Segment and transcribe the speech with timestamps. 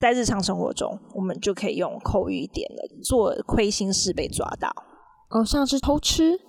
[0.00, 4.74] 在日常生活中，我们就可以用口语一点了，做亏心事被抓到。
[5.28, 6.40] 哦，像是偷吃，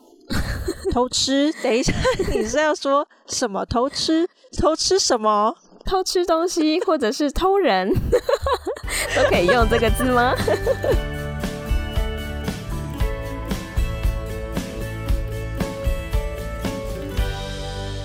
[0.89, 1.51] 偷吃。
[1.61, 1.91] 等一下，
[2.33, 3.65] 你是要说什么？
[3.65, 4.25] 偷吃？
[4.57, 5.53] 偷吃什么？
[5.83, 7.91] 偷吃东西，或者是偷人，
[9.17, 10.33] 都可以用这个字吗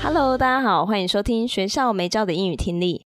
[0.03, 3.06] ？Hello，大家好，欢迎收听学校没教的英语听力。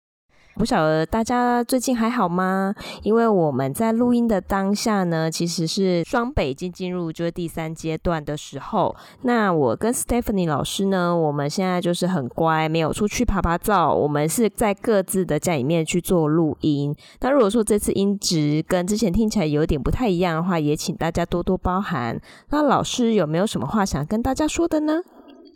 [0.61, 2.75] 不晓得大家最近还好吗？
[3.01, 8.95] 因为我们在录音的当下呢，其实是双北已经进入就是第三阶段的时候。
[9.23, 16.95] 那我跟 Stephanie 老师呢，我们现在就是很乖，没有出去拍拍照，我们是在各自的家里面去做录音。
[17.21, 22.21] 那如果说这次音质跟之前听起来有点不太一样的话，也请大家多多包涵。
[22.51, 25.01] 那老师有没有什么话想跟大家说的呢？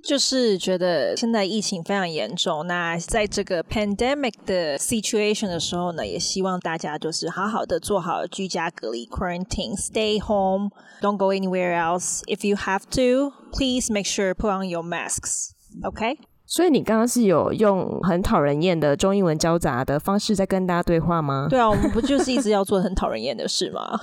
[0.06, 12.22] 就是觉得现在疫情非常严重，那在这个 pandemic 的 situation 的时候呢，也希望大家就是好好的做好居家隔离 quarantine，stay home，don't go anywhere else.
[12.28, 15.54] If you have to, please make sure put on your masks.
[15.84, 16.20] OK?
[16.56, 21.48] 所以你刚刚是有用很讨人厌的中英文交杂的方式在跟大家对话吗？
[21.50, 24.00] 对啊，我们不就是一直要做很讨人厌的事吗？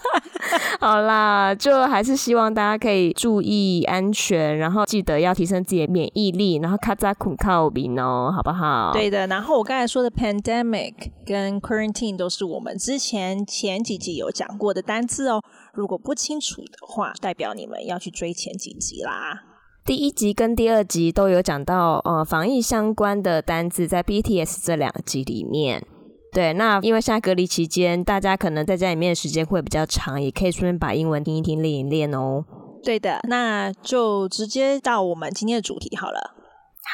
[0.80, 8.90] 好啦，就还是希望大家可以注意安全，然后记得要提升自己的免疫力，然后卡扎孔靠比哦，好不好？
[8.94, 9.26] 对的。
[9.26, 10.94] 然后我刚才说的 pandemic
[11.26, 15.42] 跟 quarantine 都是我们之前前几集有讲过的单字哦。
[15.74, 19.50] 如果不清楚的话，代表你们要去追前几集啦。
[19.86, 25.86] 第一集跟第二集都有讲到，呃，防疫相关的单字在 BTS 这两集里面。
[26.32, 32.46] 对，那因为现在隔离期间，大家可能在家里面的时间会比较长，也可以顺便把英文听一听、练一练哦。
[32.82, 36.34] 对的，那就直接到我们今天的主题好了。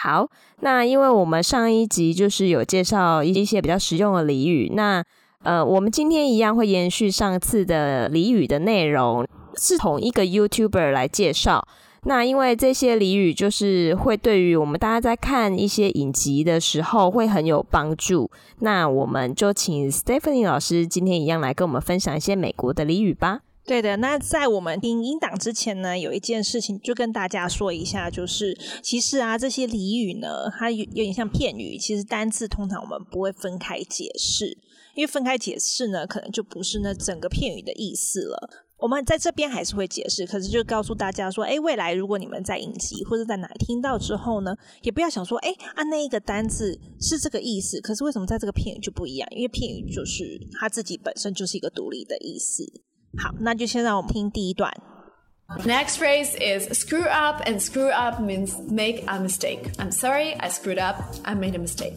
[0.03, 5.05] 好，那因为我们上一集就是有介绍一些比较实用的俚语，那
[5.45, 9.25] 呃，我们今天一样会延续上次的俚语的内容，
[9.55, 11.69] 是同一个 YouTuber 来介绍。
[12.05, 18.31] 那因为这些俚语就是会对于我们大家在看一些影集的时候会很有帮助，
[18.61, 23.43] 那我们就请 Stephanie 老师今天一样来跟我们分享一些美国的俚语吧。
[23.67, 34.57] 对的，那在我们听音档之前呢，有一件事情就跟大家说一下，就是其实啊，这些俚语呢，它有有点像片语，其实单字通常我们不会分开解释，
[34.95, 38.51] 因为分开解释呢，可能就不是那整个片语的意思了。
[38.81, 49.29] 我们在这边还是会解释，可是就告诉大家说，哎，未来如果你们在影集或者在哪里听到之后呢，也不要想说，哎，啊那一个单字是这个意思，可是为什么在这个片语就不一样？
[49.33, 50.25] 因为片语就是
[50.59, 52.65] 它自己本身就是一个独立的意思。
[53.19, 54.73] 好，那就先让我们听第一段。
[55.67, 59.73] Next phrase is screw up, and screw up means make a mistake.
[59.79, 61.03] I'm sorry, I screwed up.
[61.25, 61.97] I made a mistake.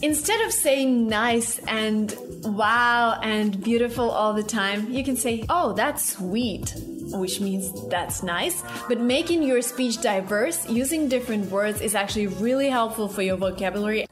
[0.00, 5.73] Instead of saying nice and wow and beautiful all the time, you can say, oh,
[5.73, 6.73] that's sweet,
[7.11, 8.63] which means that's nice.
[8.87, 14.07] But making your speech diverse using different words is actually really helpful for your vocabulary.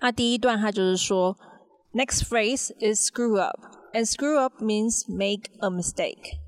[0.00, 1.36] 那第一段它就是说，
[1.92, 3.58] next phrase is screw up,
[3.92, 6.38] and screw up means make a mistake.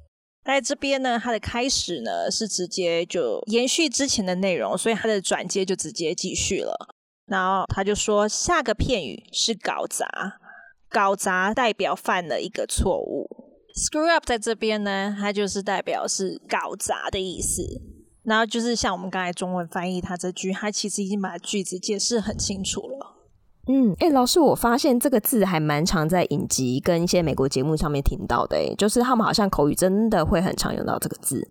[0.45, 6.75] 在这边呢，它的开始呢是直接就延续之前的内容，所以它的转接就直接继续了。
[7.27, 10.05] 然后他就说，下个片语是搞砸，
[10.96, 13.28] 搞砸代表犯了一个错误。
[13.76, 17.62] Screw up 在这边呢，它就是代表是搞砸的意思。
[18.24, 23.28] 然后就是像我们刚才中文翻译它这句，它其实已经把句子解释很清楚了。
[23.68, 31.46] 嗯，哎、欸，老师，我发现这个字还蛮常在影集跟一些美国节目上面听到的，哎，就是他们好像口语真的会很常用到这个字。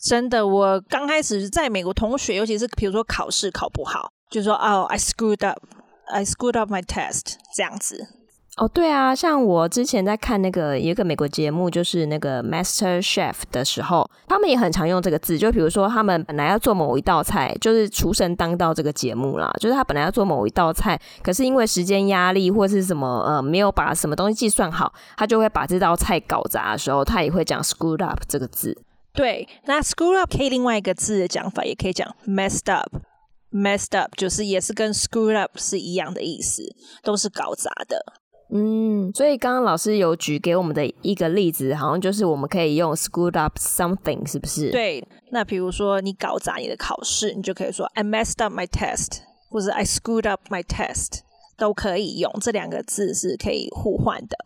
[0.00, 8.06] 真的，我刚开始在美国同学，尤其是比如说考试考不好，就说哦，I screwed up，I screwed up my test，这样子。
[8.56, 15.36] 哦，对啊，像我之前在看那个一个美国节目，就是那个 Master Chef 的时候，他们也很常用这个字。
[15.36, 28.76] 就比如说，他们本来要做某一道菜，就是厨神当道这个节目啦，就是他本来要做某一道菜，可是因为时间压力或是什么呃，没有把什么东西计算好，他就会把这道菜搞砸的时候，他也会讲 screw up 这个字。
[29.12, 36.62] 对，那 screw up 可以另外一个字的讲法，也可以讲 messed up，messed up 就是也是跟 screw up 是一样的意思，
[37.02, 38.14] 都是搞砸的。
[38.50, 44.70] 嗯，所以刚刚老师有举给我们的一个例子，好像就是我们可以用 screwed up something，是不是？
[44.70, 51.20] 对，那比如说你搞砸你的考试，你就可以说 I messed up my test，或者 I screwed up my test，
[51.56, 54.36] 都可以用这两个字是可以互换的。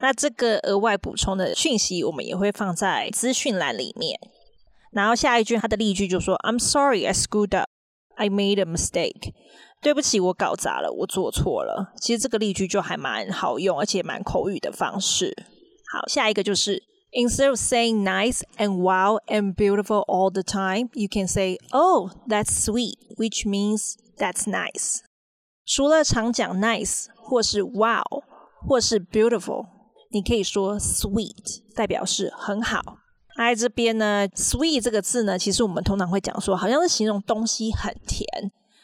[0.00, 4.18] 那这个额外补充的讯息，我们也会放在资讯栏里面。
[4.90, 7.68] 然后下一句它的例句就说 I'm sorry, I screwed up,
[8.21, 9.33] I made a mistake。
[9.79, 11.93] 对不起，我搞砸了，我做错了。
[12.01, 15.35] 其实这个例句就还蛮好用，而且蛮口语的方式。
[15.93, 16.81] 好，下一个就是
[17.13, 22.09] Instead of saying nice and wow and beautiful all the time, you can say, Oh,
[22.27, 24.99] that's sweet, which means that's nice.
[25.65, 28.23] 除了常讲 nice 或是 wow
[28.67, 29.67] 或是 beautiful，
[30.11, 32.81] 你可以说 sweet，代表是很好。
[33.36, 38.26] 在这边呢，sweet 这个字呢，其实我们通常会讲说，好像是形容东西很甜。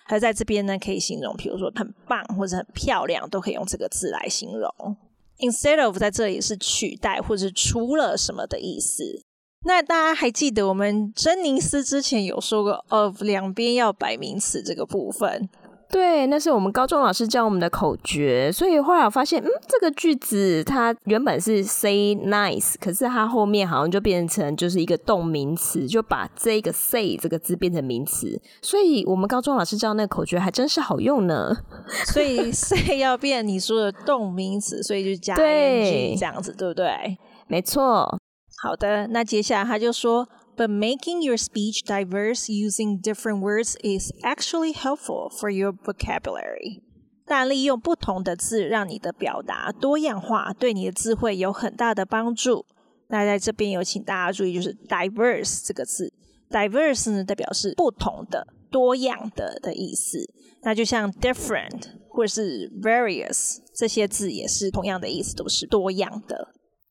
[0.06, 4.96] 它在这边呢，可以形容，比如说很棒或者很漂亮，都可以用这个字来形容。
[5.38, 9.22] Instead of 在这里是取代或者是除了什么的意思。
[9.64, 15.48] 那大家还记得我们珍妮斯之前有说过 of 两边要摆名词这个部分。
[15.90, 31.56] 对，那是我们高中老师教我们的口诀，所以后来我发现，嗯，这个句子它原本是 say nice，可是它后面好像就变成就是一个动名词，就把这个 say 这个字变成名词，所以我们高中老师教那个口诀还真是好用呢。
[32.12, 37.18] 所以 say 要变你说的动名词，所以就加 ing 这样子，对不对？
[37.46, 38.18] 没错。
[38.62, 40.28] 好的，那接下来他就说。
[40.58, 46.82] But making your speech diverse using different words is actually helpful for your vocabulary.
[47.24, 52.66] 但利用不同的字让你的表达多样化，对你的智慧有很大的帮助。
[53.06, 56.12] 那在这边有请大家注意，就是 diverse 这个字
[56.50, 60.18] ，diverse 呢代表是不同的、多样的的意思。
[60.62, 66.48] 那就像 different 或者是 various 这些字也是同样的意思，都是多样的。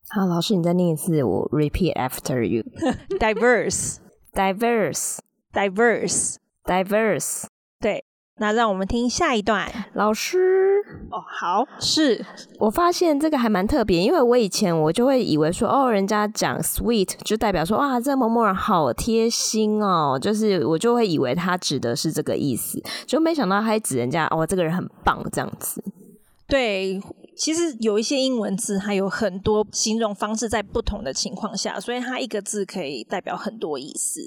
[0.09, 2.63] 好，老师，你再念一次，我 repeat after you。
[3.19, 3.97] diverse,
[4.33, 5.17] diverse,
[5.51, 7.43] diverse, diverse。
[7.81, 8.05] 对，
[8.37, 9.69] 那让我们听下一段。
[9.93, 10.37] 老师，
[11.11, 12.25] 哦，好，是
[12.57, 25.83] 我发现这个还蛮特别，因为我以前我就会以为说，哦，人家讲 sweet 就代表说，哇，这某某人好贴心哦，就是我就会以为他指的是这个意思，就没想到他还指人家，哦，这个人很棒这样子。
[26.47, 27.01] 对。
[27.35, 34.21] 其实有一些英文字，它有很多形容方式，在不同的情况下，所以它一个字可以代表很多意思。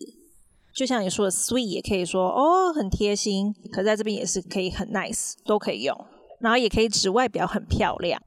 [0.72, 6.06] 就像你说的 sweet，也可以说哦很贴心，可在这边也是可以很 nice，都可以用。
[6.38, 8.22] 然后也可以指外表很漂亮。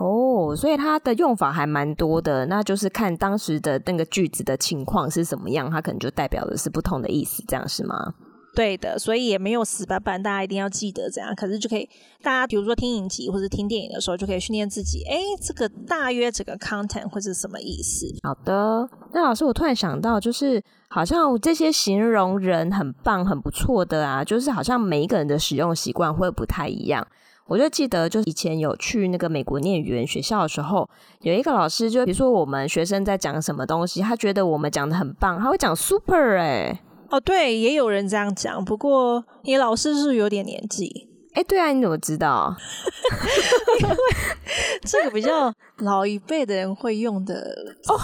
[0.00, 8.14] 哦，所以它的用法还蛮多的，那就是看当时的那个句子的情况是什么样，它可能就代表的是不同的意思，这样是吗？
[8.54, 11.34] 对的，所以也没有死板板，大家一定要记得这样。
[11.34, 11.88] 可是就可以，
[12.22, 15.02] 大家比如说听影集或者听电影的时候，就可以训练自己。
[15.04, 18.06] 哎，这个大约这个 content 会是什么意思？
[18.22, 27.06] 好的，那老师，我突然想到，就是好像这些形容人很棒、很不错的啊，就是好像每一个人的使用习惯会不太一样。
[27.46, 30.88] 我就记得，就以前有去那个美国念语言学校的时候，
[31.20, 36.80] 有一个老师，就比如说我们学生在讲什么东西，他觉得我们讲得很棒，他会讲 super 哎。
[37.14, 38.64] 哦，对，也有人这样讲。
[38.64, 41.06] 不过你老师是有点年纪？
[41.34, 42.52] 哎，对啊，你怎么知道？
[43.80, 43.96] 因为
[44.82, 47.34] 这个比较老一辈的人会用的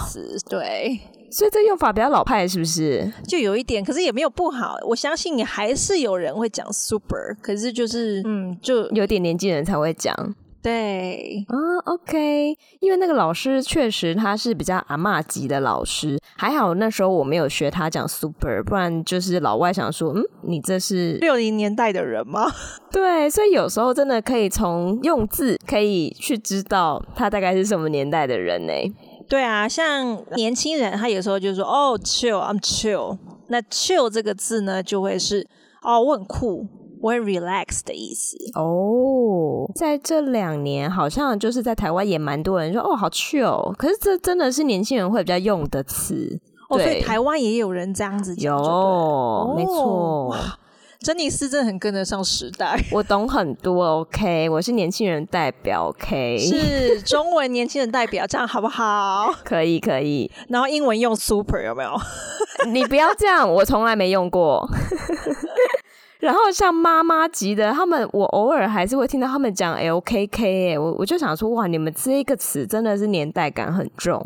[0.07, 0.97] 词，哦、对，
[1.29, 3.11] 所以这用法比较老派，是不是？
[3.27, 4.77] 就有一点，可是也没有不好。
[4.87, 10.15] 我相信你还是有人会讲 super，可是就是嗯，就有点年纪人才会讲。
[10.63, 22.51] 对啊，OK，因为那个老师确实他是比较阿嬷级的老师，还好那时候我没有学他讲 super，不然就是老外想说，嗯，你这是六零年代的人吗？
[22.91, 28.73] 对，所以有时候真的可以从用字可以去知道他大概是什么年代的人呢？
[29.27, 35.47] 对啊，像年轻人他有时候就说，哦，chill，I'm chill，那 chill 这个字呢就会是，
[35.81, 36.67] 哦，我很酷。
[37.01, 38.37] 我很 relax 的意思。
[38.55, 38.61] 哦
[39.67, 46.39] ，oh, 在这两年好像就是在台湾也蛮多人说哦好 chill，可是这真的是年轻人会比较用的词。
[46.69, 50.33] 哦，所以台湾也有人这样子讲，有，哦、没错，
[51.01, 59.33] 珍妮斯真的很跟得上时代， 我懂很多，OK，我是年轻人代表，OK，是中文年轻人代表，这样好不好？
[59.43, 61.91] 可以可以，然后英文用 super 有没有？
[62.71, 64.65] 你不要这样，我从来没用过。
[66.21, 74.23] 然后像妈妈级的，他们我偶尔还是会听到他们讲 LKK，我我就想说，哇，你们这一个词真的是年代感很重。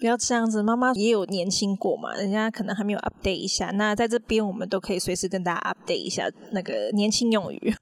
[0.00, 3.66] 不要这样子，妈妈也有年轻过嘛，人家可能还没有 update 一下。
[3.72, 7.74] 那在这边，我们都可以随时跟大家 update 一下那个年轻用语。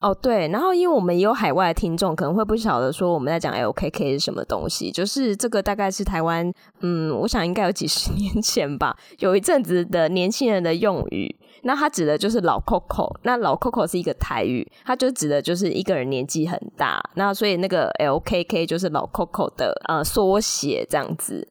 [0.00, 21.48] 哦，对，然后因为我们也有海外的听众，可能会不晓得说我们在讲 LKK 是什么东西，就是这个大概是台湾，嗯，我想应该有几十年前吧，有一阵子的年轻人的用语，那它指的就是老 Coco，那老 Coco 是一个台语，它就指的就是一个人年纪很大，那所以那个 LKK 就是老 Coco 的呃缩写这样子。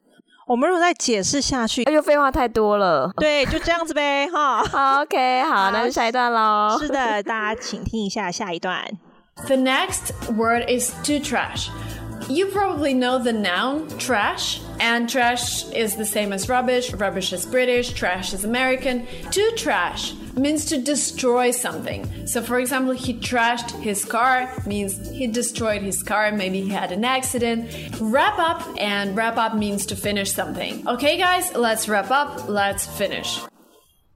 [0.48, 3.10] 我们如果再解释下去，哎呦，废话太多了。
[3.16, 4.62] 对，就这样子呗，哈。
[4.68, 6.78] 好，OK，好，那就下一段喽。
[6.78, 8.86] 是的，大家请听一下下一段。
[9.48, 11.70] The next word is to trash.
[12.29, 16.93] You probably know the noun trash, and trash is the same as rubbish.
[16.93, 19.07] Rubbish is British, trash is American.
[19.31, 22.27] To trash means to destroy something.
[22.27, 26.33] So, for example, he trashed his car means he destroyed his car.
[26.33, 27.71] Maybe he had an accident.
[28.01, 30.87] Wrap up, and wrap up means to finish something.
[30.89, 32.49] Okay, guys, let's wrap up.
[32.49, 33.41] Let's finish.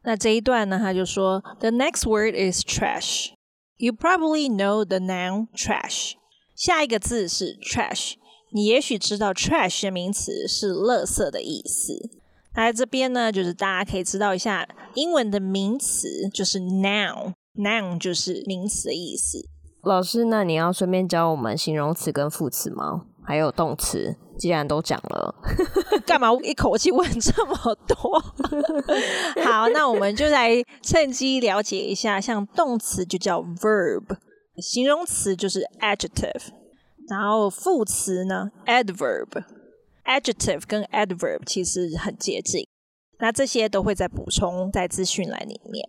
[0.02, 3.28] 那这一段呢，他就说，The next word is trash.
[3.76, 6.16] You probably know the noun trash.
[6.55, 8.13] 下一个字是 trash，
[8.51, 12.09] 你也许知道 trash 的名词是垃圾的意思。
[12.55, 19.45] 那在这边呢，就是大家可以知道一下英文的名词就是 noun，noun 就是名词的意思。
[19.83, 23.05] 老师，那你要顺便教我们形容词跟副词吗？
[23.27, 25.35] 还有动词，既然都讲了，
[26.07, 28.19] 干嘛一口气问这么多？
[29.43, 34.15] 好，那我们就来趁机了解一下，像动词就叫 verb。
[34.57, 36.49] 形容词就是 adjective，
[37.09, 42.67] 然后副词呢 adverb，adjective 跟 adverb 其实很接近，
[43.19, 45.87] 那这些都会再补充在资讯栏里面。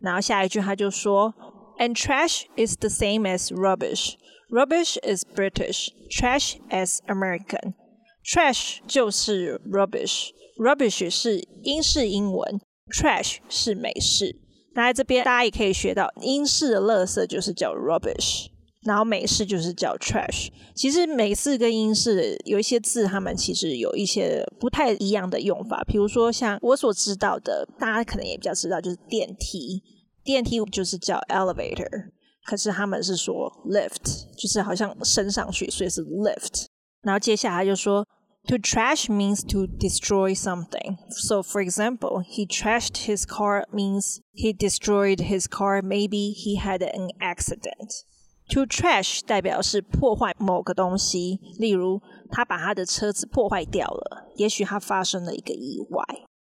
[0.00, 1.32] 然后下一句他就说
[1.78, 12.60] ，and trash is the same as rubbish，rubbish is British，trash as American，trash 就是 rubbish，rubbish 是英式英文
[12.92, 14.41] ，trash 是美式。
[14.74, 18.46] 那在这边，大家也可以学到英式的垃圾就是叫 rubbish，
[18.84, 20.48] 然后美式就是叫 trash。
[20.74, 25.82] 其实美式跟英式有一些字，他们其实有一些不太一样的用法。
[25.86, 29.82] 比如说，像我所知道的，大家可能也比较知道，就是电梯，
[30.24, 32.10] 电梯就是叫 elevator，
[32.44, 36.66] 可是他们是说 lift，就是好像升上去，所以是 lift。
[37.02, 38.06] 然后接下来就说。
[38.47, 40.97] To trash means to destroy something.
[41.09, 45.81] So, for example, he trashed his car means he destroyed his car.
[45.81, 48.05] Maybe he had an accident.
[48.51, 52.01] To trash 代表是破坏某个东西，例如
[52.31, 56.05] 他把他的车子破坏掉了，也许他发生了一个意外。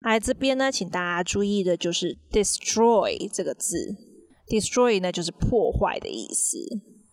[0.02, 3.96] 哎，这边呢，请大家注意的就是 destroy 这个字。
[4.46, 6.58] destroy 呢就是破坏的意思，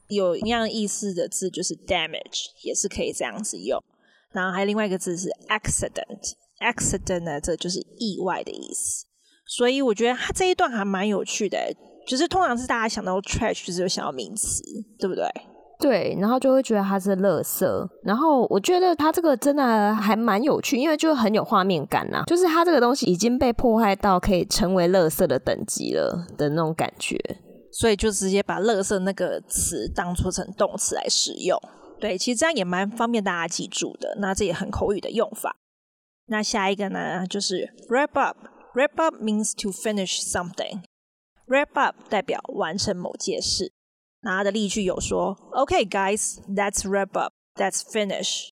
[0.10, 3.84] 有一样意思的字就是 damage，也是可以这样子用。
[4.33, 9.07] 然后还有另外一个字是 accident，accident 呢，这就是意外的意思。
[9.47, 11.59] 所以我觉得它这一段还蛮有趣的，
[12.07, 14.63] 就是通常是大家想到 trash 就是有想到名词，
[14.99, 15.25] 对不对？
[15.79, 17.67] 对，然后就会觉得它是垃圾。
[18.05, 27.19] 然后我觉得它这个真的还蛮有趣，因为就很有画面感呐，就是它这个东西已经被破坏到可以成为垃圾的等级了的那种感觉，
[27.73, 31.59] 所以就直接把垃圾那个词当做成动词来使用。
[32.03, 34.17] 对，其实这样也蛮方便大家记住的。
[34.19, 35.57] 那这也很口语的用法。
[36.27, 38.37] 那下一个呢，就是 wrap up。
[38.75, 40.83] wrap up means to finish something。
[41.47, 43.73] wrap up 代表完成某件事。
[44.23, 47.33] 那它的例句有说：“Okay, guys, that's wrap up.
[47.55, 48.49] That's finish。”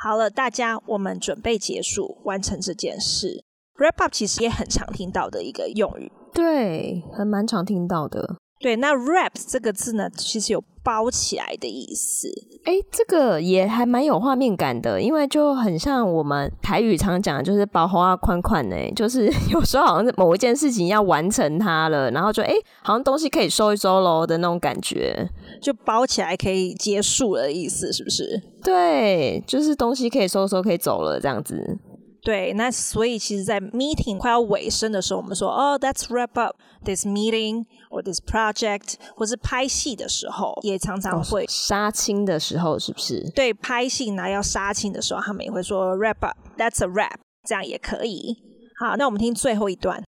[0.00, 3.44] 好了，大家，我们准备结束，完成这件事。
[3.78, 6.12] wrap up 其实也很常听到的一个用语。
[6.32, 8.36] 对，还蛮常听到的。
[8.60, 12.28] 对，那 wrap 这个字呢，其实有包起来的意思。
[12.64, 25.28] 哎，这个也还蛮有画面感的，因为就很像我们台语常讲，就是包花款款呢， 就是有时候好像是某一件事情要完成它了，然后就哎，好像东西可以收一收喽的那种感觉，
[25.60, 28.42] 就包起来可以结束了的意思，是不是？
[28.62, 31.78] 对，就是东西可以收收，可以走了这样子。
[32.24, 43.28] 对，那所以其实，在 meeting 快要尾声的时候，我们说哦，Let's wrap up this meeting or this project，或是拍戏的时候，也常常会、哦、杀青的时候，是不是？
[43.34, 48.36] 对，拍戏呢要杀青的时候，他们也会说 wrap up，That's a wrap，这样也可以。
[48.78, 50.04] 好，那我们听最后一段。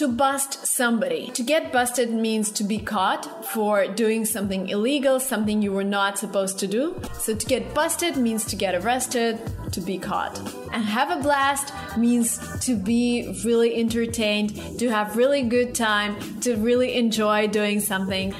[0.00, 1.30] To bust somebody.
[1.32, 6.16] To get busted means to be caught for doing something illegal, something you were not
[6.16, 6.98] supposed to do.
[7.18, 9.38] So to get busted means to get arrested,
[9.72, 10.38] to be caught.
[10.72, 16.56] And have a blast means to be really entertained, to have really good time, to
[16.56, 18.34] really enjoy doing something.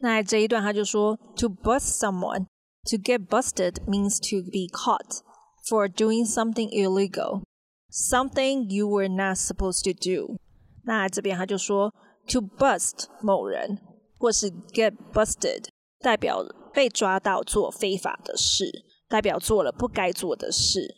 [0.00, 2.46] 那这一段他就说 to bust someone.
[2.86, 5.22] To get busted means to be caught
[5.68, 7.44] for doing something illegal,
[7.90, 10.36] something you were not supposed to do.
[10.85, 11.93] 那这边他就说
[12.27, 13.79] ，to bust 某人
[14.17, 15.65] 或是 get busted，
[15.99, 20.95] 代表被抓到做非法的事，代表做了不该做的事。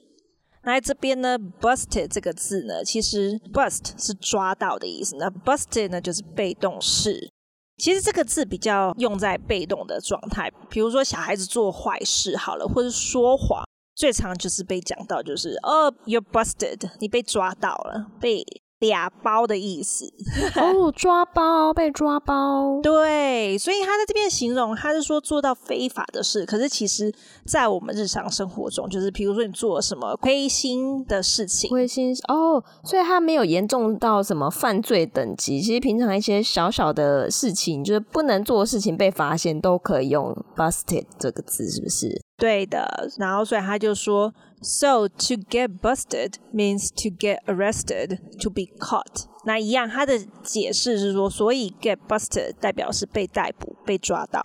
[0.63, 7.31] 那在这边呢，busted 这个字呢，其实 bust 是抓到的意思，那 busted 呢就是被动式。
[7.77, 13.63] 其实这个字比较用在被动的状态，比如说小孩子做坏事好了，或者说谎，
[13.93, 18.43] 最常就是被讲到就是哦，you're busted，你被抓到了，被。
[18.87, 20.05] 俩包的意思
[20.55, 27.13] 哦，抓包被抓包，对，所以他在这边形容，他是说做到非法的事，可是其实，
[27.45, 42.21] 在我们日常生活中，就是比如说你做了什么亏心的事情，亏心哦，所以他没有严重到什么犯罪等级，其实平常一些小小的事情，就是不能做的事情被发现，都可以用 busted 这个字，是不是？
[42.37, 44.33] 对的，然后所以他就说
[44.65, 49.25] ，so to get busted means to get arrested, to be caught。
[49.45, 54.41] 那一样，他的解释是说，所以 get busted 代表是被逮捕、被抓到。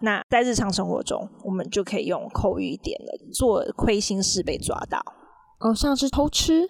[0.00, 5.00] 那在日常生活中，我们就可以用口语一点了，做亏心事被抓到。
[5.60, 6.68] 哦，像是偷吃，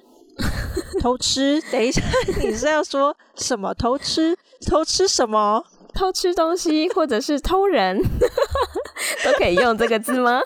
[1.02, 1.60] 偷吃。
[1.72, 2.02] 等一下，
[2.42, 3.74] 你是要说什么？
[3.74, 4.36] 偷吃？
[4.66, 5.62] 偷吃什么？
[5.94, 8.00] 偷吃东西，或者是偷人。
[9.24, 10.40] 都可以用这个字吗？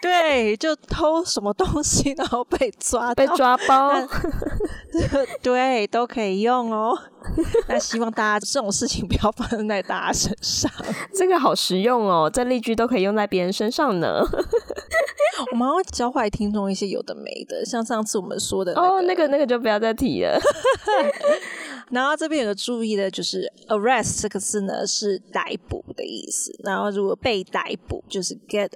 [0.02, 3.92] 对，就偷什么东西，然后被抓，被抓包。
[5.42, 6.98] 对，都可以用哦。
[7.68, 10.70] 那希望大家这种事情不要发生在大家身上。
[11.14, 14.22] 这个好实用哦，这例句都可以用在别人身上呢。
[15.52, 20.38] 我们会教坏听众一些有的没的，像上次我们说的、那个、哦，那个那个就不要再提了。
[21.90, 26.54] 然后这边有个注意的，就是 arrest 这个字呢是逮捕的意思。
[26.62, 28.70] 然后如果被逮捕，就是 get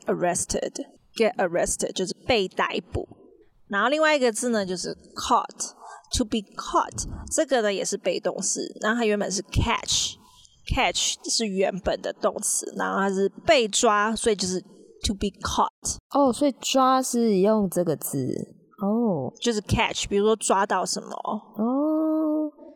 [1.14, 3.08] arrested，get arrested 就是被逮捕。
[3.68, 8.60] 然后另外一个字呢就是 caught，to be caught 这个呢也是被动词。
[8.80, 15.96] 然后它原本是 catch，catch 是原本的动词，然后它是被抓，所以就是 to be caught。
[16.10, 21.40] 哦，所以抓是用这个字哦，就是 catch，比如说抓到什么哦。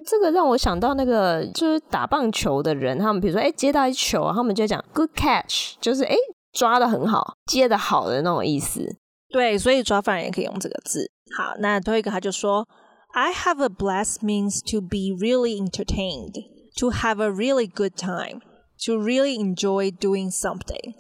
[0.07, 6.16] 这个让我想到那个就是打棒球的人，他们比如说哎接到一球，他们就讲 good catch，就是哎
[6.59, 8.97] 抓的很好，接的好的那种意思。
[9.29, 11.09] 对，所以抓犯人也可以用这个字。
[11.37, 12.66] 好，那最后一个他就说
[13.12, 16.35] ，I have a blast means to be really entertained,
[16.81, 18.40] to have a really good time,
[18.85, 20.94] to really enjoy doing something。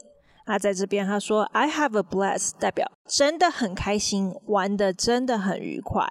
[0.46, 6.06] 那在这边他说 I have a blast 代表真的很开心，玩的真的很愉快，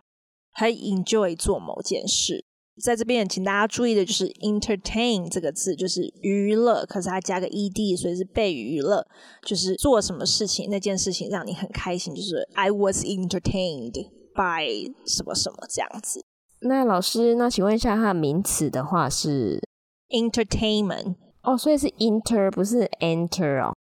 [0.52, 2.44] 很 enjoy 做某件事。
[2.82, 9.06] 在这边，请大家注意的就是 entertain 这个字，就是娱乐，可是它加个 ed，所以是被娱乐，
[9.44, 13.94] 就是做什么事情，那件事情让你很开心，就是 I was entertained
[14.36, 16.24] by 什么什么这样子。
[16.62, 19.62] 那老师，那请问一下，它的名词的话是
[20.10, 23.74] entertainment 哦，所以是 inter 不是 enter 哦，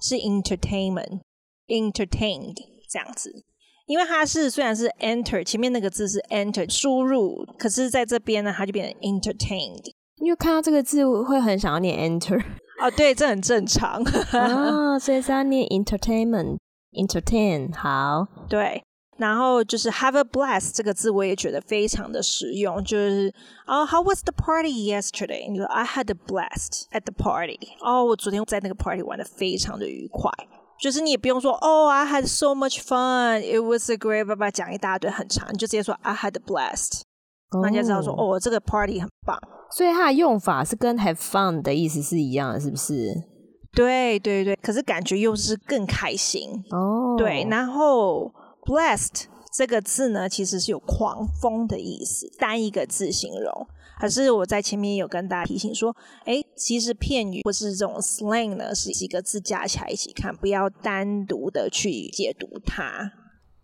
[0.00, 2.56] 是 entertainment，entertained
[2.88, 3.44] 这样子。
[3.86, 9.92] 因为它是虽然是 enter 前面那个字是 enter 输入，可是在这边呢，它就变成 entertained。
[10.16, 12.40] 因为看到这个字会很想要念 enter
[12.80, 18.82] 哦，对，这很正常啊、哦，所以是要念 entertainment，entertain 好，对。
[19.16, 23.32] 然后就是 have a blast 这个字我也觉得非常的实用，就是
[23.64, 25.48] 啊、oh,，How was the party yesterday？
[25.48, 27.60] 你说 I had a blast at the party。
[27.80, 30.32] 哦，我昨天在那个 party 玩得非常的愉快。
[30.80, 37.02] 就是你也不用说哦、oh,，I had so much fun, it was a great，爸爸讲一大堆很长，你就直接说 I had a blast，
[37.62, 39.38] 大家知道说哦，oh, 这个 party 很棒。
[39.70, 43.14] 所以它的用法是跟 have fun 的意思是一样的，是不是？
[43.72, 47.10] 对对对，可是感觉又是更开心哦。
[47.10, 47.18] Oh.
[47.18, 48.30] 对，然后
[48.64, 53.66] blessed 这个字呢，其实是有狂风的意思，单一个字形容。
[53.98, 63.12] 可是我在前面有跟大家提醒说，哎，其实片语或是这种 slang 呢，是几个字加起来一起看，不要单独的去解读它。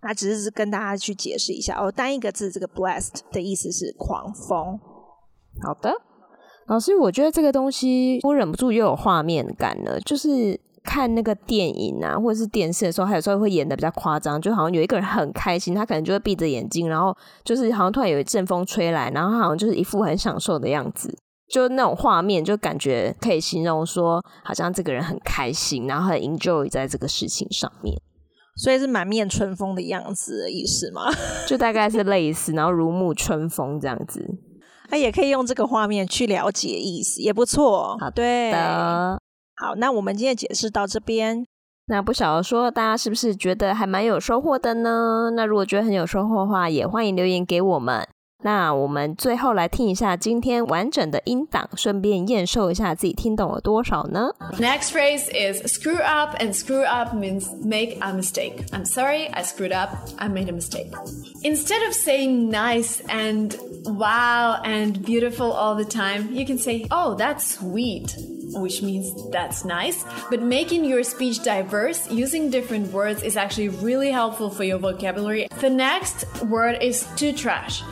[0.02, 4.78] 那只是跟大家去解释一下哦，单一个字这个 blessed 的意思是狂风。
[5.62, 5.92] 好的，
[6.66, 10.60] 老师，我觉得这个东西我忍不住又有画面感了，就是。
[10.90, 21.16] 看那个电影啊，或者是电视的时候，还有时候会演得比较夸张，就好像有一个人很开心，他可能就会闭着眼睛，然后就是好像突然有一阵风吹来，然后好像就是一副很享受的样子，
[21.48, 27.96] 就那种画面，就感觉可以形容说，好像这个人很开心，然后很 enjoy 在这个事情上面，
[28.56, 31.02] 所以是满面春风的样子的意思吗？
[31.46, 34.26] 就大概是类似，然后如沐春风这样子，
[34.88, 37.96] 他 也可以用这个画面去了解意思，也不错。
[38.00, 39.19] 好，对的。
[39.59, 41.45] 好，那我们今天解释到这边。
[41.87, 45.31] 那不晓得说，大家是不是觉得还蛮有收获的呢？
[45.35, 48.07] 那如果觉得很有收获的话，也欢迎留言给我们。
[48.43, 54.29] 那我们最后来听一下今天完整的音档，顺便验收一下自己听懂了多少呢？
[54.59, 58.67] Next phrase is screw up, and screw up means make a mistake.
[58.71, 59.91] I'm sorry, I screwed up.
[60.17, 60.91] I made a mistake.
[61.43, 63.55] Instead of saying nice and
[63.97, 68.15] wow and beautiful all the time, you can say, oh, that's sweet
[68.54, 70.04] which means that's nice.
[70.30, 75.48] But making your speech diverse using different words is actually really helpful for your vocabulary.
[75.60, 77.82] The next word is to trash.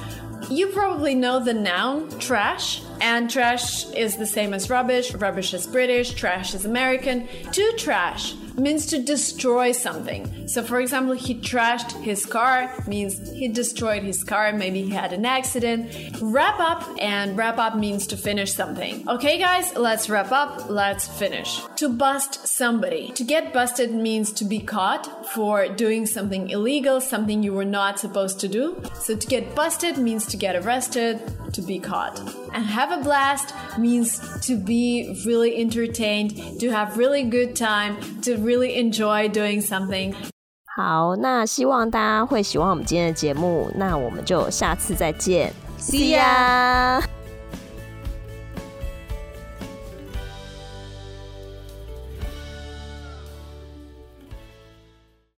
[0.51, 5.15] You probably know the noun trash, and trash is the same as rubbish.
[5.15, 7.29] Rubbish is British, trash is American.
[7.53, 10.49] To trash means to destroy something.
[10.49, 14.53] So, for example, he trashed his car means he destroyed his car.
[14.53, 16.19] Maybe he had an accident.
[16.21, 19.09] Wrap up, and wrap up means to finish something.
[19.09, 20.69] Okay, guys, let's wrap up.
[20.69, 21.61] Let's finish.
[21.77, 23.13] To bust somebody.
[23.13, 27.99] To get busted means to be caught for doing something illegal, something you were not
[27.99, 28.83] supposed to do.
[28.95, 31.21] So, to get busted means to get arrested,
[31.54, 32.20] to be caught.
[32.54, 38.38] And have a blast means to be really entertained, to have really good time, to
[38.38, 40.14] really enjoy doing something.
[40.76, 47.04] 好，那希望大家会喜欢我们今天的节目，那我们就下次再见，See ya。